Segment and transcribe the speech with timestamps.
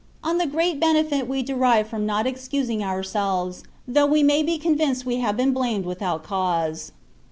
[0.23, 4.57] ON THE GREAT BENEFIT WE DERIVE FROM NOT EXCUSING OUK SELVES, THOUGH WE MAT BE
[4.57, 6.91] CONVINCED WE HAVE BEEN BLAMED WITHOUT CAUSE.